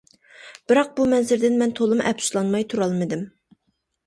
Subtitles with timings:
[0.71, 3.29] بىراق بۇ مەنزىرىدىن مەن تولىمۇ ئەپسۇسلانماي تۇرالمىدىم.